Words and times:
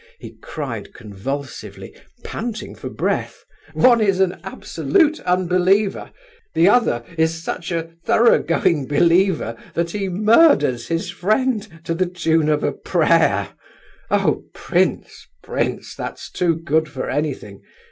he 0.17 0.31
cried 0.41 0.95
convulsively, 0.95 1.93
panting 2.23 2.73
for 2.73 2.89
breath. 2.89 3.43
"One 3.73 4.01
is 4.01 4.19
an 4.19 4.39
absolute 4.43 5.19
unbeliever; 5.19 6.09
the 6.55 6.67
other 6.69 7.03
is 7.19 7.43
such 7.43 7.71
a 7.71 7.91
thorough 8.03 8.41
going 8.41 8.87
believer 8.87 9.55
that 9.75 9.91
he 9.91 10.09
murders 10.09 10.87
his 10.87 11.11
friend 11.11 11.81
to 11.83 11.93
the 11.93 12.07
tune 12.07 12.49
of 12.49 12.63
a 12.63 12.71
prayer! 12.71 13.49
Oh, 14.09 14.45
prince, 14.55 15.27
prince, 15.43 15.93
that's 15.93 16.31
too 16.31 16.55
good 16.55 16.89
for 16.89 17.07
anything! 17.07 17.61